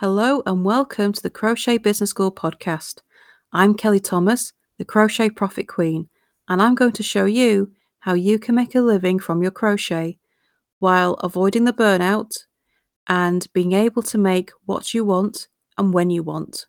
[0.00, 3.02] Hello and welcome to the Crochet Business School podcast.
[3.52, 6.08] I'm Kelly Thomas, the Crochet Profit Queen,
[6.48, 10.18] and I'm going to show you how you can make a living from your crochet
[10.78, 12.30] while avoiding the burnout
[13.08, 16.64] and being able to make what you want and when you want.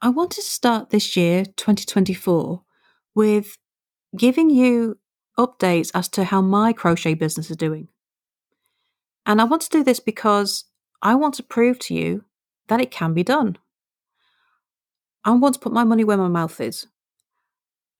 [0.00, 2.62] I want to start this year, 2024,
[3.14, 3.58] with
[4.16, 4.96] giving you
[5.38, 7.88] updates as to how my crochet business is doing.
[9.26, 10.64] And I want to do this because
[11.02, 12.24] I want to prove to you
[12.68, 13.58] that it can be done.
[15.24, 16.86] I want to put my money where my mouth is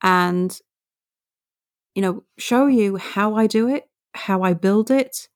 [0.02, 0.58] and,
[1.94, 5.28] you know, show you how I do it, how I build it,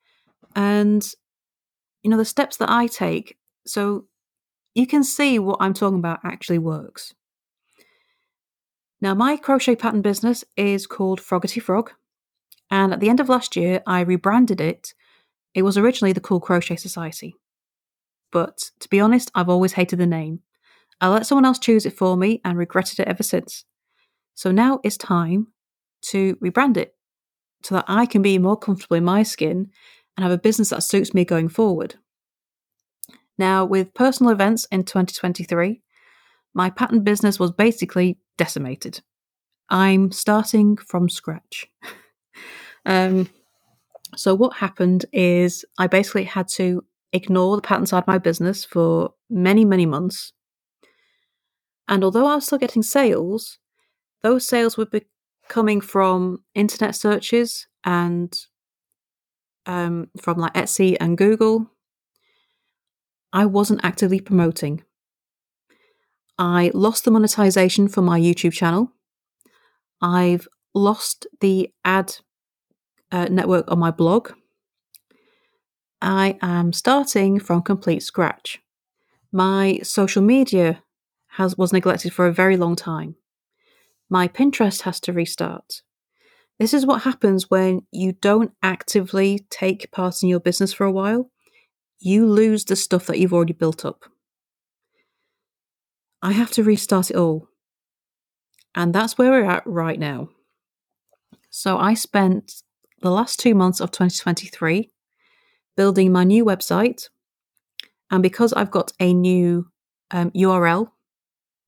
[0.56, 1.06] and,
[2.02, 4.06] you know, the steps that I take so
[4.74, 7.14] you can see what I'm talking about actually works.
[9.00, 11.92] Now, my crochet pattern business is called Froggerty Frog,
[12.70, 14.94] and at the end of last year, I rebranded it
[15.54, 17.34] it was originally the Cool Crochet Society.
[18.32, 20.40] But to be honest, I've always hated the name.
[21.00, 23.64] I let someone else choose it for me and regretted it ever since.
[24.34, 25.48] So now it's time
[26.06, 26.94] to rebrand it
[27.62, 29.70] so that I can be more comfortable in my skin
[30.16, 31.96] and have a business that suits me going forward.
[33.38, 35.82] Now, with personal events in 2023,
[36.54, 39.00] my pattern business was basically decimated.
[39.68, 41.66] I'm starting from scratch.
[42.86, 43.28] um,
[44.16, 48.64] so, what happened is I basically had to ignore the pattern side of my business
[48.64, 50.32] for many, many months.
[51.88, 53.58] And although I was still getting sales,
[54.22, 55.02] those sales would be
[55.48, 58.32] coming from internet searches and
[59.66, 61.70] um, from like Etsy and Google.
[63.32, 64.82] I wasn't actively promoting.
[66.38, 68.92] I lost the monetization for my YouTube channel.
[70.00, 72.16] I've lost the ad
[73.14, 74.32] uh, network on my blog.
[76.02, 78.58] I am starting from complete scratch.
[79.30, 80.82] My social media
[81.38, 83.14] has was neglected for a very long time.
[84.10, 85.82] My Pinterest has to restart.
[86.58, 90.92] This is what happens when you don't actively take part in your business for a
[90.92, 91.30] while.
[92.00, 94.04] You lose the stuff that you've already built up.
[96.20, 97.48] I have to restart it all.
[98.74, 100.30] And that's where we're at right now.
[101.50, 102.63] So I spent
[103.04, 104.90] the last two months of 2023
[105.76, 107.10] building my new website.
[108.10, 109.68] And because I've got a new
[110.10, 110.88] um, URL,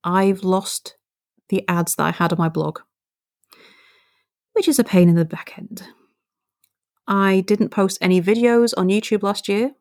[0.02, 0.96] I've lost
[1.50, 2.80] the ads that I had on my blog,
[4.54, 5.82] which is a pain in the back end.
[7.06, 9.72] I didn't post any videos on YouTube last year,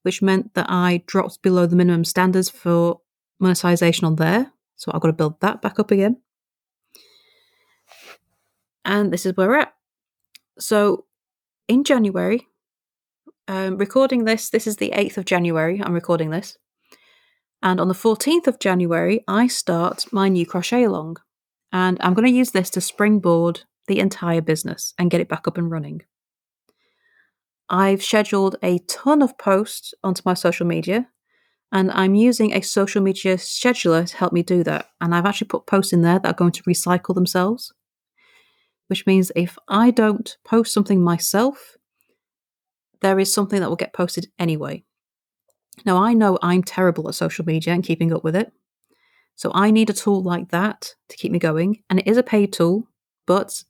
[0.00, 3.00] which meant that I dropped below the minimum standards for
[3.38, 4.52] monetization on there.
[4.76, 6.22] So I've got to build that back up again.
[8.82, 9.74] And this is where we're at.
[10.60, 11.06] So
[11.68, 12.46] in January,
[13.48, 16.58] um, recording this, this is the 8th of January, I'm recording this.
[17.62, 21.16] And on the 14th of January, I start my new crochet along.
[21.72, 25.48] And I'm going to use this to springboard the entire business and get it back
[25.48, 26.02] up and running.
[27.68, 31.08] I've scheduled a ton of posts onto my social media,
[31.72, 34.86] and I'm using a social media scheduler to help me do that.
[35.00, 37.72] And I've actually put posts in there that are going to recycle themselves
[38.90, 41.76] which means if I don't post something myself,
[43.00, 44.82] there is something that will get posted anyway.
[45.86, 48.52] Now, I know I'm terrible at social media and keeping up with it.
[49.36, 51.82] So I need a tool like that to keep me going.
[51.88, 52.88] And it is a paid tool,
[53.26, 53.62] but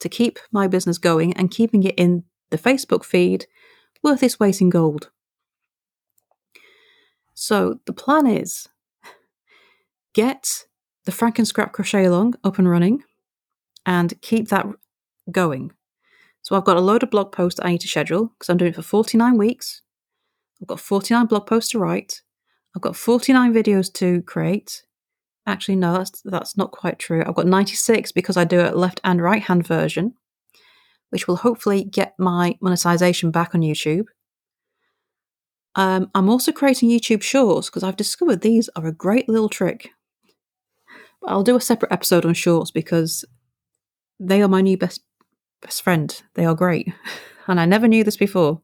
[0.00, 3.46] to keep my business going and keeping it in the Facebook feed,
[4.02, 5.10] worth its weight in gold.
[7.34, 8.66] So the plan is
[10.14, 10.66] get
[11.04, 13.04] the Franken Scrap Crochet Along up and running
[13.88, 14.66] and keep that
[15.32, 15.72] going.
[16.42, 18.72] So I've got a load of blog posts I need to schedule because I'm doing
[18.72, 19.80] it for 49 weeks.
[20.60, 22.20] I've got 49 blog posts to write.
[22.76, 24.84] I've got 49 videos to create.
[25.46, 27.24] Actually, no, that's that's not quite true.
[27.26, 30.12] I've got 96 because I do a left and right hand version,
[31.08, 34.04] which will hopefully get my monetization back on YouTube.
[35.76, 39.92] Um, I'm also creating YouTube shorts because I've discovered these are a great little trick.
[41.22, 43.24] But I'll do a separate episode on shorts because
[44.18, 45.02] they are my new best
[45.60, 46.22] best friend.
[46.34, 46.92] They are great.
[47.50, 48.60] And I never knew this before.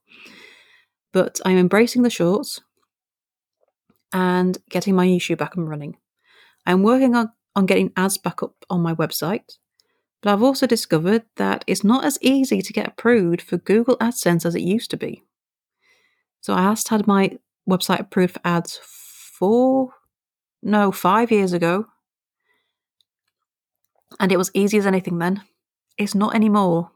[1.10, 2.60] But I'm embracing the shorts
[4.12, 5.96] and getting my issue back and running.
[6.66, 9.56] I'm working on, on getting ads back up on my website.
[10.20, 14.44] But I've also discovered that it's not as easy to get approved for Google AdSense
[14.44, 15.22] as it used to be.
[16.40, 19.94] So I asked had my website approved for ads four,
[20.62, 21.86] no, five years ago.
[24.20, 25.42] And it was easy as anything then.
[25.98, 26.90] It's not anymore.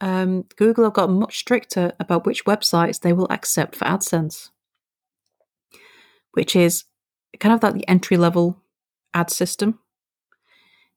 [0.00, 4.50] um, Google have got much stricter about which websites they will accept for AdSense,
[6.32, 6.84] which is
[7.40, 8.60] kind of like the entry level
[9.14, 9.78] ad system.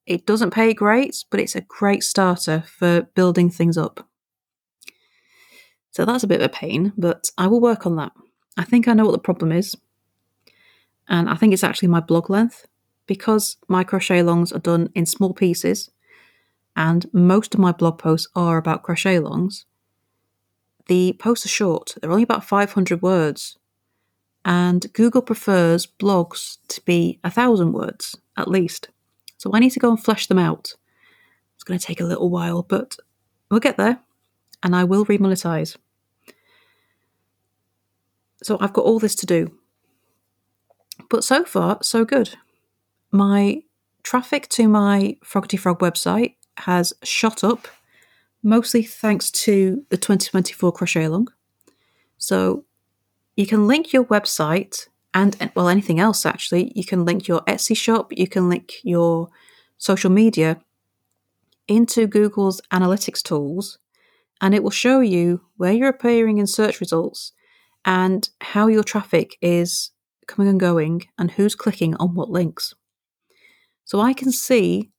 [0.05, 4.07] It doesn't pay great, but it's a great starter for building things up.
[5.91, 8.11] So that's a bit of a pain, but I will work on that.
[8.55, 9.75] I think I know what the problem is.
[11.07, 12.65] And I think it's actually my blog length
[13.07, 15.89] because my crochet longs are done in small pieces
[16.75, 19.65] and most of my blog posts are about crochet longs,
[20.87, 23.57] The posts are short, they're only about 500 words.
[24.45, 28.89] And Google prefers blogs to be a thousand words at least.
[29.37, 30.75] So I need to go and flesh them out.
[31.55, 32.95] It's going to take a little while, but
[33.49, 33.99] we'll get there
[34.63, 35.75] and I will remonetize.
[38.41, 39.57] So I've got all this to do.
[41.09, 42.37] But so far, so good.
[43.11, 43.61] My
[44.03, 47.67] traffic to my Froggy Frog website has shot up,
[48.43, 51.27] mostly thanks to the 2024 Crochet Along.
[52.17, 52.65] So
[53.35, 56.71] you can link your website and, well, anything else actually.
[56.75, 59.29] You can link your Etsy shop, you can link your
[59.77, 60.59] social media
[61.67, 63.77] into Google's analytics tools,
[64.41, 67.33] and it will show you where you're appearing in search results
[67.85, 69.91] and how your traffic is
[70.27, 72.73] coming and going and who's clicking on what links.
[73.87, 74.91] So I can see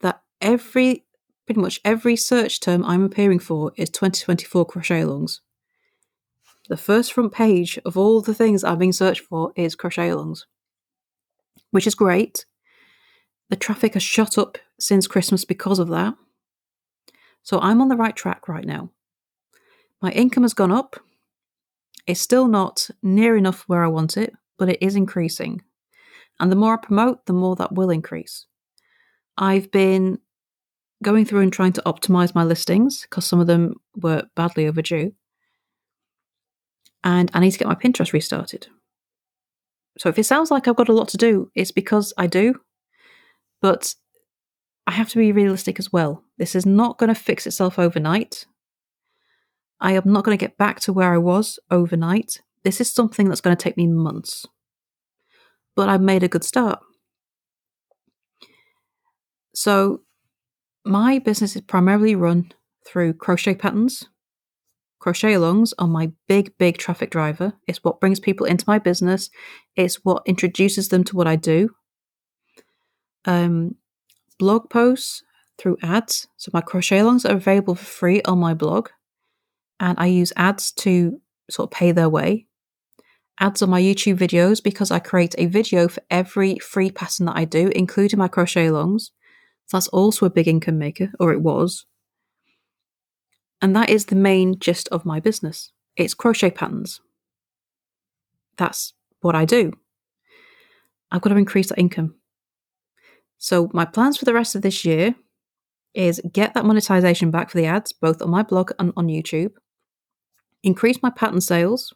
[0.00, 1.04] that every
[1.44, 5.40] pretty much every search term I'm appearing for is 2024 crochet alongs.
[6.70, 10.44] The first front page of all the things I'm being searched for is crochet alongs,
[11.70, 12.46] which is great.
[13.50, 16.14] The traffic has shot up since Christmas because of that.
[17.42, 18.90] So I'm on the right track right now.
[20.00, 20.96] My income has gone up.
[22.06, 25.62] It's still not near enough where I want it, but it is increasing.
[26.40, 28.46] And the more I promote, the more that will increase.
[29.36, 30.18] I've been
[31.02, 35.12] going through and trying to optimize my listings because some of them were badly overdue.
[37.04, 38.68] And I need to get my Pinterest restarted.
[39.98, 42.54] So if it sounds like I've got a lot to do, it's because I do.
[43.62, 43.94] But
[44.86, 46.24] I have to be realistic as well.
[46.38, 48.46] This is not going to fix itself overnight.
[49.80, 52.40] I am not going to get back to where I was overnight.
[52.64, 54.46] This is something that's going to take me months.
[55.76, 56.80] But I've made a good start.
[59.54, 60.02] So,
[60.84, 62.52] my business is primarily run
[62.86, 64.08] through crochet patterns.
[64.98, 67.54] Crochet alongs are my big, big traffic driver.
[67.66, 69.30] It's what brings people into my business,
[69.76, 71.70] it's what introduces them to what I do.
[73.24, 73.76] Um,
[74.38, 75.22] blog posts
[75.58, 76.28] through ads.
[76.36, 78.88] So, my crochet alongs are available for free on my blog,
[79.78, 81.20] and I use ads to
[81.50, 82.46] sort of pay their way
[83.40, 87.36] ads on my YouTube videos because I create a video for every free pattern that
[87.36, 89.10] I do, including my crochet longs.
[89.66, 91.86] So that's also a big income maker, or it was.
[93.62, 95.72] And that is the main gist of my business.
[95.96, 97.00] It's crochet patterns.
[98.56, 99.72] That's what I do.
[101.10, 102.14] I've got to increase that income.
[103.38, 105.14] So my plans for the rest of this year
[105.94, 109.52] is get that monetization back for the ads, both on my blog and on YouTube.
[110.62, 111.94] Increase my pattern sales,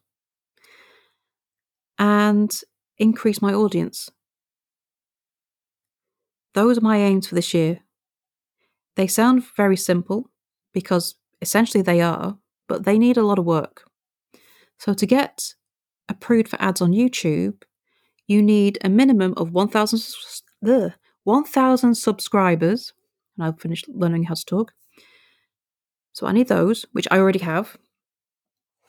[1.98, 2.50] and
[2.98, 4.10] increase my audience.
[6.54, 7.80] Those are my aims for this year.
[8.96, 10.30] They sound very simple
[10.72, 12.38] because essentially they are,
[12.68, 13.84] but they need a lot of work.
[14.78, 15.54] So, to get
[16.08, 17.62] approved for ads on YouTube,
[18.26, 20.92] you need a minimum of 1,000
[21.24, 22.92] 1, subscribers.
[23.36, 24.72] And I've finished learning how to talk.
[26.12, 27.76] So, I need those, which I already have.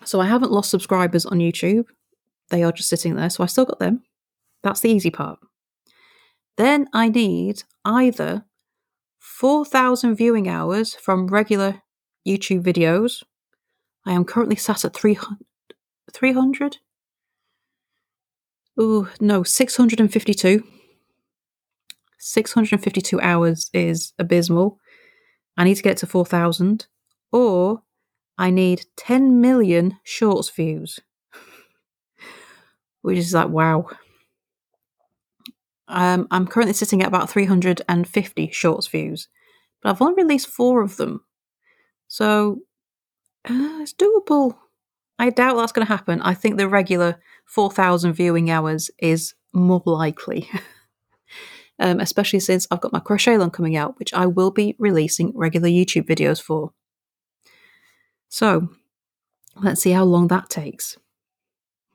[0.04, 1.86] So, I haven't lost subscribers on YouTube.
[2.50, 4.04] They are just sitting there, so I still got them.
[4.64, 5.40] That's the easy part.
[6.58, 8.46] Then I need either
[9.20, 11.82] 4,000 viewing hours from regular
[12.28, 13.24] YouTube videos.
[14.06, 15.38] I am currently sat at 300.
[16.14, 16.78] 300?
[18.78, 20.64] Oh, no, 652.
[22.20, 24.80] 652 hours is abysmal.
[25.58, 26.88] I need to get to 4,000.
[27.32, 27.84] Or
[28.38, 31.00] I need 10 million shorts views
[33.06, 33.88] which is like, wow.
[35.88, 39.28] Um, I'm currently sitting at about 350 shorts views,
[39.82, 41.24] but I've only released four of them.
[42.08, 42.62] So
[43.48, 44.58] uh, it's doable.
[45.20, 46.20] I doubt that's going to happen.
[46.22, 50.50] I think the regular 4,000 viewing hours is more likely.
[51.80, 55.32] um, especially since I've got my crochet along coming out, which I will be releasing
[55.38, 56.72] regular YouTube videos for.
[58.30, 58.70] So
[59.62, 60.98] let's see how long that takes.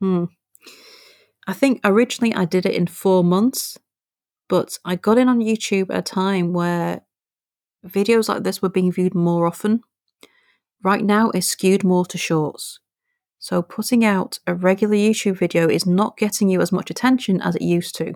[0.01, 0.27] Hmm.
[1.51, 3.77] I think originally I did it in four months,
[4.49, 7.01] but I got in on YouTube at a time where
[7.85, 9.81] videos like this were being viewed more often.
[10.85, 12.79] right now it's skewed more to shorts.
[13.41, 17.57] So putting out a regular YouTube video is not getting you as much attention as
[17.57, 18.15] it used to.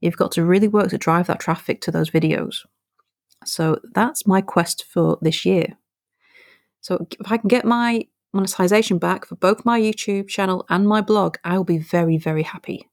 [0.00, 2.66] You've got to really work to drive that traffic to those videos.
[3.44, 5.78] So that's my quest for this year.
[6.80, 11.00] So if I can get my monetization back for both my YouTube channel and my
[11.00, 12.88] blog, I will be very, very happy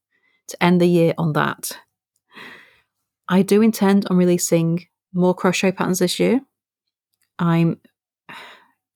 [0.48, 1.78] to end the year on that.
[3.28, 6.42] I do intend on releasing more crochet patterns this year.
[7.40, 7.80] I'm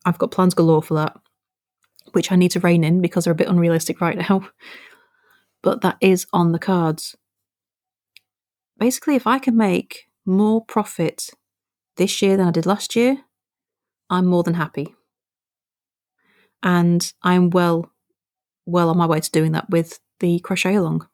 [0.04, 1.18] I've got plans galore for that,
[2.14, 4.50] which I need to rein in because they're a bit unrealistic right now.
[5.64, 7.16] But that is on the cards.
[8.80, 11.30] Basically, if I can make more profit
[11.98, 13.18] this year than I did last year,
[14.10, 14.96] I'm more than happy.
[16.64, 17.92] And I'm well
[18.66, 21.08] well on my way to doing that with the crochet along.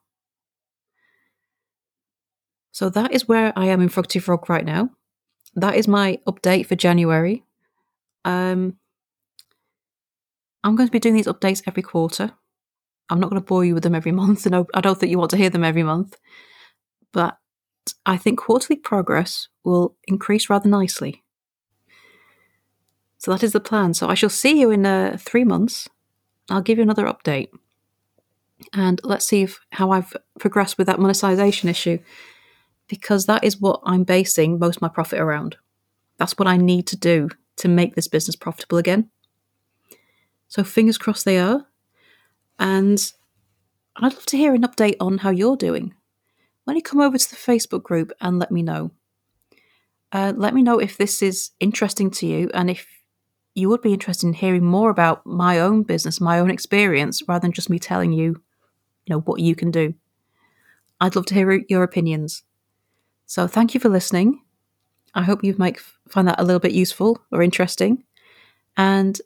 [2.72, 4.90] So that is where I am in Frogty Frog right now.
[5.54, 7.44] That is my update for January.
[8.24, 8.76] Um,
[10.62, 12.32] I'm going to be doing these updates every quarter.
[13.10, 15.18] I'm not going to bore you with them every month, and I don't think you
[15.18, 16.16] want to hear them every month.
[17.12, 17.38] But
[18.04, 21.24] I think quarterly progress will increase rather nicely.
[23.18, 23.94] So that is the plan.
[23.94, 25.88] So I shall see you in uh, three months.
[26.48, 27.48] I'll give you another update.
[28.72, 31.98] And let's see if, how I've progressed with that monetization issue,
[32.88, 35.56] because that is what I'm basing most of my profit around.
[36.16, 39.10] That's what I need to do to make this business profitable again.
[40.48, 41.66] So fingers crossed they are.
[42.58, 43.12] And
[43.96, 45.94] I'd love to hear an update on how you're doing.
[46.64, 48.90] Why don't you come over to the Facebook group and let me know?
[50.10, 52.86] Uh, let me know if this is interesting to you and if
[53.58, 57.42] you would be interested in hearing more about my own business, my own experience, rather
[57.42, 58.40] than just me telling you,
[59.06, 59.94] you know, what you can do.
[61.00, 62.42] I'd love to hear your opinions.
[63.26, 64.40] So thank you for listening.
[65.14, 68.04] I hope you might find that a little bit useful or interesting.
[68.76, 69.20] And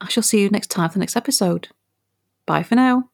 [0.00, 1.68] I shall see you next time for the next episode.
[2.46, 3.09] Bye for now.